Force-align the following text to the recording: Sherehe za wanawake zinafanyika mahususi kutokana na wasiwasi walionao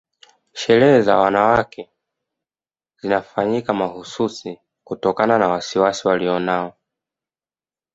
Sherehe 0.53 1.01
za 1.01 1.17
wanawake 1.17 1.89
zinafanyika 3.01 3.73
mahususi 3.73 4.59
kutokana 4.83 5.37
na 5.37 5.47
wasiwasi 5.47 6.07
walionao 6.07 6.73